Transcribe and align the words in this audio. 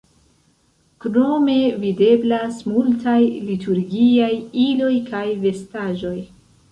Krome 1.03 1.57
videblas 1.83 2.57
multaj 2.69 3.17
liturgiaj 3.49 4.31
iloj 4.65 4.91
kaj 5.11 5.21
vestaĵoj. 5.45 6.15